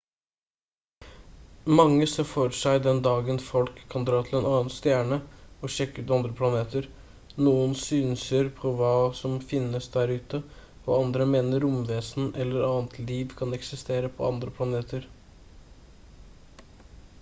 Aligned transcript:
mange 1.79 2.05
ser 2.13 2.25
for 2.29 2.55
seg 2.59 2.77
den 2.85 3.01
dagen 3.07 3.41
folk 3.47 3.81
kan 3.93 4.05
dra 4.09 4.21
til 4.29 4.37
en 4.39 4.47
annen 4.51 4.73
stjerne 4.75 5.19
og 5.59 5.73
sjekke 5.75 6.05
ut 6.05 6.13
andre 6.17 6.31
planeter 6.39 6.87
noen 7.49 7.77
synser 7.83 8.49
på 8.61 8.71
hva 8.79 8.89
som 9.19 9.35
finnes 9.51 9.91
der 9.99 10.15
ute 10.21 10.39
og 10.61 10.93
andre 10.99 11.31
mener 11.37 11.65
romvesener 11.67 12.43
eller 12.45 12.67
annet 12.71 12.97
liv 13.11 13.39
kan 13.43 13.57
eksistere 13.59 14.09
på 14.17 14.31
andre 14.35 14.55
planeter 14.61 15.05